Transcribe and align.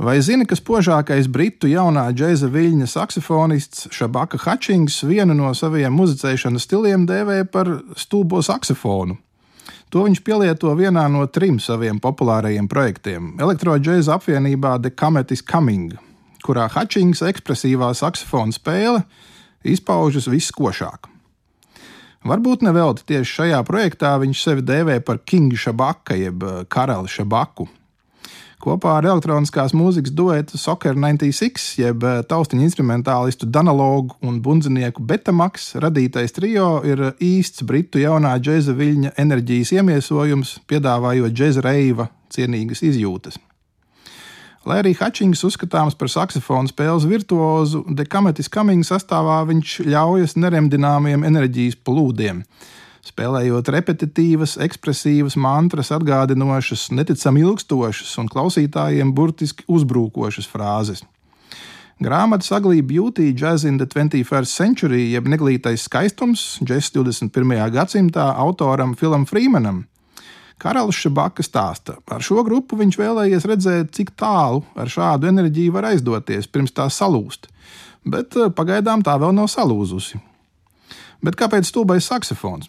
Vai 0.00 0.16
zini, 0.24 0.46
ka 0.48 0.56
spožākais 0.56 1.26
britu 1.28 1.68
jaunā 1.68 2.06
džēza 2.16 2.48
viļņa 2.48 2.86
saksofonists 2.88 3.90
Šabaka 3.92 4.38
Hutchings 4.40 4.94
vienu 5.04 5.34
no 5.36 5.50
saviem 5.52 5.92
muzicēšanas 5.92 6.64
stiliem 6.64 7.02
dēvē 7.04 7.42
par 7.52 7.68
stulbo 8.00 8.40
saksofonu? 8.40 9.18
To 9.92 10.06
viņš 10.06 10.22
pielieto 10.24 10.72
vienā 10.78 11.02
no 11.12 11.26
trim 11.28 11.58
saviem 11.60 12.00
populārajiem 12.00 12.64
projektiem- 12.64 13.34
elektroģēza 13.44 14.16
apvienībā 14.16 14.78
The 14.80 14.90
Comet 14.96 15.32
is 15.36 15.42
Coming, 15.42 15.92
kurā 16.42 16.70
Hutchings 16.72 17.20
ekspresīvā 17.20 17.92
saksofona 17.92 18.56
spēle 18.56 19.04
izpaužas 19.62 20.24
viskošāk. 20.32 21.12
Varbūt 22.24 22.64
nevelti 22.64 23.04
tieši 23.04 23.36
šajā 23.36 23.60
projektā 23.68 24.16
viņš 24.16 24.42
sevi 24.42 24.62
dēvē 24.62 25.04
par 25.04 25.18
King 25.18 25.52
Shabaka 25.52 26.16
jeb 26.16 26.40
Karali 26.70 27.08
Shabaku 27.08 27.68
kopā 28.60 28.98
ar 28.98 29.08
elektroniskās 29.08 29.72
mūzikas 29.76 30.12
duetu 30.16 30.58
Soccer 30.60 30.96
96, 30.98 31.78
jeb 31.80 32.04
eh, 32.04 32.20
taustiņu 32.28 32.66
instrumentālistu 32.66 33.48
Danalogu 33.48 34.18
un 34.26 34.40
bundzinieku 34.44 35.02
Betamaks 35.06 35.72
radītais 35.80 36.34
trio 36.36 36.80
ir 36.86 37.06
īsts 37.16 37.64
britu 37.66 38.02
jaunā 38.02 38.36
džēza 38.40 38.74
viļņa 38.76 39.14
enerģijas 39.20 39.72
iemiesojums, 39.78 40.58
piedāvājot 40.70 41.36
džēza 41.36 41.64
reiva 41.64 42.10
cienīgas 42.30 42.84
izjūtas. 42.86 43.40
Lai 44.68 44.82
arī 44.82 44.92
Hutchings 44.98 45.40
uzskatāms 45.48 45.96
par 45.96 46.10
saksofonu 46.12 46.68
spēles 46.68 47.06
virtuozu, 47.08 47.80
Dekametis 47.96 48.50
Cummings 48.52 48.92
sastāvā 48.92 49.38
viņš 49.48 49.78
ļaujas 49.88 50.36
neremdināmiem 50.36 51.24
enerģijas 51.24 51.80
plūdiem 51.80 52.44
spēlējot 53.10 53.68
repetitīvas, 53.74 54.56
ekspresīvas, 54.64 55.36
mantras, 55.40 55.90
atgādinošas, 55.94 56.88
neticami 56.94 57.44
ilgstošas 57.44 58.16
un 58.22 58.30
klausītājiem 58.30 59.12
burtiski 59.16 59.66
uzbrukošas 59.68 60.48
frāzes. 60.50 61.04
Grāmata 62.00 62.46
saglīja 62.46 62.86
Beauty, 62.88 63.34
Jazz 63.36 63.66
in 63.68 63.76
the 63.76 63.84
21st 63.84 64.48
Century, 64.48 65.02
jeb 65.12 65.26
neglītais 65.28 65.84
skaistums, 65.84 66.56
Jazz 66.64 66.94
21. 66.94 67.52
gadsimtā 67.74 68.30
autoram 68.40 68.94
Filam 68.96 69.26
Freemanam. 69.28 69.84
Karalis 70.60 70.96
Šabaka 71.00 71.44
stāsta, 71.44 71.98
ar 72.08 72.24
šo 72.24 72.40
grupu 72.44 72.76
viņš 72.80 72.96
vēlējies 73.00 73.46
redzēt, 73.48 73.92
cik 73.96 74.14
tālu 74.16 74.64
ar 74.76 74.88
šādu 74.92 75.28
enerģiju 75.28 75.76
var 75.76 75.90
aizdoties 75.92 76.48
pirms 76.52 76.72
tā 76.76 76.88
salūst, 76.92 77.48
bet 78.04 78.36
eh, 78.36 78.48
pagaidām 78.48 79.04
tā 79.04 79.16
vēl 79.20 79.36
nav 79.36 79.48
salūzusi. 79.52 80.20
Bet 81.24 81.36
kāpēc 81.36 81.68
stulbais 81.68 82.08
saksofons? 82.08 82.68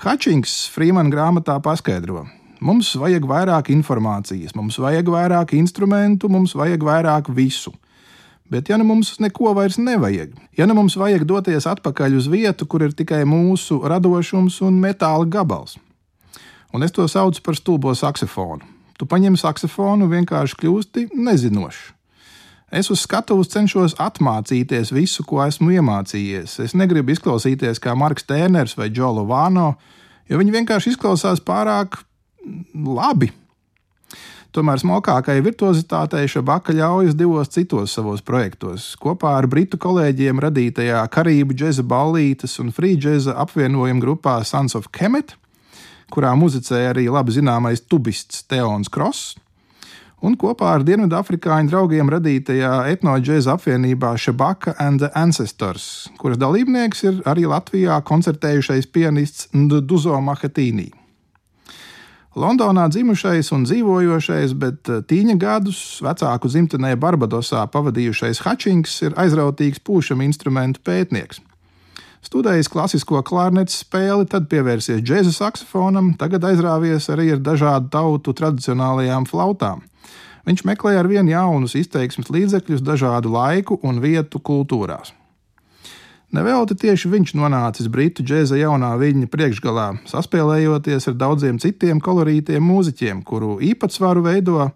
Hutchings 0.00 0.62
Freeman 0.72 1.10
grāmatā 1.12 1.58
paskaidro. 1.60 2.22
Mums 2.64 2.94
vajag 2.96 3.26
vairāk 3.28 3.66
informācijas, 3.68 4.54
mums 4.56 4.78
vajag 4.80 5.10
vairāk 5.12 5.52
instrumentu, 5.58 6.30
mums 6.32 6.54
vajag 6.56 6.86
vairāk 6.88 7.28
visu. 7.36 7.74
Bet, 8.48 8.70
ja 8.72 8.78
nu 8.80 8.86
mums 8.88 9.10
neko 9.20 9.52
vairs 9.58 9.76
nevajag, 9.76 10.32
ja 10.56 10.64
nu 10.64 10.78
mums 10.78 10.96
vajag 10.96 11.26
doties 11.28 11.68
atpakaļ 11.68 12.16
uz 12.16 12.30
vietu, 12.32 12.64
kur 12.64 12.86
ir 12.86 12.96
tikai 12.96 13.26
mūsu 13.28 13.82
radošums 13.84 14.62
un 14.64 14.80
metāla 14.80 15.28
gabals, 15.28 15.76
un 16.72 16.80
es 16.80 16.96
to 16.96 17.04
saucu 17.04 17.44
par 17.44 17.60
stulbo 17.60 17.92
saksofonu, 17.92 18.64
tu 18.96 19.04
paņem 19.04 19.36
saksofonu 19.36 20.08
un 20.08 20.14
vienkārši 20.16 20.62
kļūsti 20.64 21.10
nezinošs. 21.12 21.99
Es 22.70 22.86
uz 22.94 23.00
skatuves 23.02 23.50
cenšos 23.50 23.96
atmācīties 23.98 24.92
visu, 24.94 25.24
ko 25.26 25.40
esmu 25.42 25.72
iemācījies. 25.74 26.60
Es 26.62 26.76
negribu 26.78 27.10
izklausīties 27.10 27.82
kā 27.82 27.96
Marks 27.98 28.28
Tērners 28.28 28.76
vai 28.78 28.86
Džolo 28.94 29.24
Vāno, 29.26 29.72
jo 30.30 30.38
viņi 30.38 30.54
vienkārši 30.54 30.94
izklausās 30.94 31.42
pārāk 31.42 31.98
labi. 32.74 33.32
Tomēr 34.54 34.78
smukākai 34.82 35.36
virtuozitātei 35.46 36.30
Šabaka 36.30 36.74
ļaujas 36.74 37.18
divos 37.18 37.50
citos 37.54 37.92
savos 37.94 38.22
projektos. 38.22 38.92
Kopā 39.02 39.36
ar 39.38 39.50
britu 39.50 39.78
kolēģiem 39.78 40.42
radītajā 40.42 41.02
Karību 41.10 41.58
džēza 41.58 41.86
ballītes 41.86 42.58
un 42.62 42.70
free 42.74 42.98
džēza 42.98 43.34
apvienojuma 43.38 44.02
grupā 44.02 44.40
Sons 44.46 44.78
of 44.78 44.90
Kemet, 44.94 45.36
kurā 46.10 46.34
muzicēja 46.38 46.94
arī 46.94 47.06
labi 47.10 47.34
zināmais 47.34 47.82
tubists 47.82 48.42
Teons 48.50 48.90
Kross 48.90 49.34
un 50.20 50.36
kopā 50.40 50.74
ar 50.76 50.84
Dienvidafrikāņu 50.86 51.72
draugiem 51.72 52.12
radītajā 52.12 52.72
etnoģēza 52.94 53.56
apvienībā 53.56 54.12
Shabaka 54.20 54.74
and 54.78 55.00
the 55.00 55.10
Ancestors, 55.18 56.08
kuras 56.20 56.40
dalībnieks 56.40 57.04
ir 57.08 57.20
arī 57.30 57.48
Latvijā 57.48 58.00
koncertējušais 58.06 58.88
pianists 58.92 59.48
Nduzo 59.56 60.20
Mahatīnī. 60.24 60.90
Londonā 62.38 62.84
dzimušais 62.86 63.48
un 63.50 63.64
dzīvojošais, 63.66 64.52
bet 64.54 64.86
eh, 64.86 65.00
tīņa 65.02 65.34
gadus 65.40 65.80
vecāku 66.04 66.46
dzimtenē 66.52 66.94
Barbadosā 66.94 67.64
pavadījušais 67.74 68.44
Hutchings 68.44 69.00
ir 69.02 69.16
aizrautīgs 69.18 69.82
pūšam 69.82 70.22
instrumentu 70.22 70.84
pētnieks. 70.86 71.42
Studējis 72.20 72.68
klasisko 72.68 73.22
klarnetes 73.24 73.78
spēli, 73.80 74.26
tad 74.28 74.50
pievērsies 74.52 75.00
džēza 75.00 75.32
saksofonam, 75.32 76.12
tagad 76.20 76.44
aizrāvies 76.50 77.08
arī 77.12 77.30
ar 77.34 77.40
dažādu 77.40 77.88
tautu 77.94 78.34
tradicionālajām 78.36 79.24
flautām. 79.28 79.80
Viņš 80.44 80.66
meklē 80.68 80.98
ar 81.00 81.08
vien 81.08 81.28
jaunus 81.28 81.76
izteiksmes 81.78 82.28
līdzekļus 82.32 82.84
dažādu 82.84 83.32
laiku 83.32 83.78
un 83.86 84.02
vietu 84.04 84.40
kultūrās. 84.40 85.14
Nevelti 86.30 86.76
tieši 86.78 87.08
viņš 87.10 87.32
nonācis 87.34 87.88
britu 87.90 88.22
džēza 88.22 88.60
jaunā 88.60 88.92
viļņa 89.00 89.26
priekšgalā, 89.32 89.86
saspēlējoties 90.06 91.10
ar 91.10 91.16
daudziem 91.18 91.58
citiem 91.58 91.98
kolorītiem 92.04 92.62
mūziķiem, 92.62 93.24
kuru 93.26 93.56
īpatsvaru 93.66 94.22
veido 94.28 94.68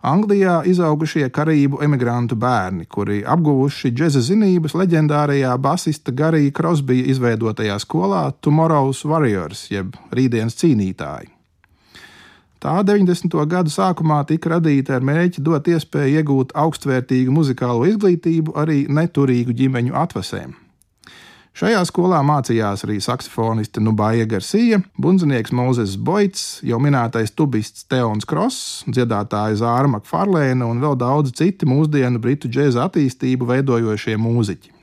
Anglijā 0.00 0.62
izaugušie 0.64 1.26
karību 1.28 1.82
emigrantu 1.84 2.36
bērni, 2.40 2.86
kuri 2.88 3.18
apguvuši 3.28 3.90
džēza 3.92 4.22
zinības 4.30 4.72
leģendārajā 4.80 5.50
basista 5.60 6.14
Garija 6.16 6.54
Krosbija 6.56 7.04
izveidotajā 7.12 7.76
skolā 7.84 8.22
Tomorrow's 8.40 9.04
Warriors, 9.04 9.66
jeb 9.68 9.98
rītdienas 10.16 10.56
cīnītāji. 10.56 11.28
Tā 12.60 12.78
90. 12.84 13.36
gadu 13.48 13.72
sākumā 13.72 14.22
tika 14.28 14.54
radīta 14.54 14.96
ar 14.96 15.04
mērķi 15.04 15.44
dot 15.44 15.68
iespēju 15.68 16.16
iegūt 16.22 16.56
augstvērtīgu 16.64 17.36
muzikālo 17.36 17.84
izglītību 17.92 18.56
arī 18.56 18.86
neturīgu 18.88 19.52
ģimeņu 19.56 19.96
atvasēm. 20.00 20.56
Šajā 21.50 21.80
skolā 21.88 22.20
mācījās 22.22 22.84
arī 22.86 23.00
saksofoniste 23.02 23.82
Nubaja 23.82 24.24
Garcia, 24.30 24.78
bundzinieks 25.02 25.50
Mozes 25.52 25.96
Boits, 25.98 26.60
jau 26.62 26.78
minētais 26.80 27.34
tubists 27.34 27.88
Teons 27.90 28.28
Kross, 28.28 28.84
dziedātāja 28.86 29.58
Zāra 29.58 29.90
Makfarlēna 29.90 30.68
un 30.70 30.78
vēl 30.80 30.94
daudzi 31.00 31.34
citi 31.42 31.68
mūsdienu 31.68 32.22
britu 32.22 32.48
džēza 32.48 32.86
attīstību 32.86 33.50
veidojošie 33.50 34.14
mūziķi. 34.22 34.76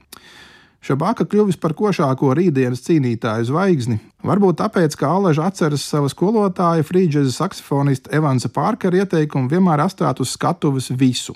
Šabaka 0.88 1.26
kļuvis 1.28 1.58
par 1.60 1.74
košāko 1.76 2.36
rītdienas 2.38 2.84
cīnītāju 2.86 3.48
zvaigzni. 3.50 3.98
Varbūt 4.28 4.60
tāpēc, 4.62 5.00
ka 5.00 5.10
Alaža 5.18 5.48
atceras 5.50 5.88
sava 5.88 6.12
skolotāja, 6.12 6.86
frīdžeza 6.86 7.34
saksofonista 7.40 8.12
Evansa 8.16 8.52
Pārkara 8.54 9.02
ieteikumu 9.02 9.50
vienmēr 9.52 9.88
atstāt 9.88 10.22
uz 10.24 10.36
skatuves 10.36 10.92
visu. 10.92 11.36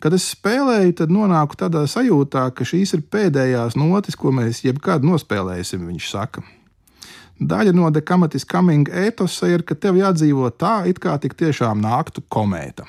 Kad 0.00 0.14
es 0.16 0.30
spēlēju, 0.32 0.94
tad 1.02 1.10
nonāku 1.12 1.58
tādā 1.60 1.82
sajūtā, 1.84 2.46
ka 2.56 2.64
šīs 2.64 2.94
ir 2.96 3.02
pēdējās 3.12 3.76
notis, 3.76 4.16
ko 4.16 4.32
mēs 4.32 4.62
jebkad 4.64 5.04
nospēlēsim, 5.04 5.84
viņš 5.90 6.06
saka. 6.08 6.44
Daļa 7.40 7.72
no 7.76 7.88
dekamatis 7.92 8.44
coming 8.48 8.88
ētosa 8.88 9.48
ir, 9.52 9.64
ka 9.64 9.76
tev 9.76 10.00
jādzīvo 10.00 10.48
tā, 10.56 10.82
it 10.88 11.00
kā 11.00 11.18
tik 11.20 11.36
tiešām 11.40 11.80
nāktu 11.84 12.24
komēta. 12.32 12.88